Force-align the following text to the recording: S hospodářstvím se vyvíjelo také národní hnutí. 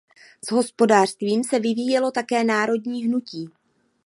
S 0.45 0.51
hospodářstvím 0.51 1.43
se 1.43 1.59
vyvíjelo 1.59 2.11
také 2.11 2.43
národní 2.43 3.05
hnutí. 3.05 3.49